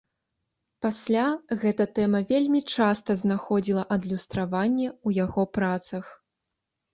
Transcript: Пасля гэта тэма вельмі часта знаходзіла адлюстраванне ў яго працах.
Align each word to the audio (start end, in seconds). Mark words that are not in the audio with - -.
Пасля 0.85 1.25
гэта 1.63 1.85
тэма 1.99 2.21
вельмі 2.31 2.61
часта 2.77 3.17
знаходзіла 3.21 3.83
адлюстраванне 3.97 4.89
ў 5.07 5.23
яго 5.27 5.43
працах. 5.61 6.05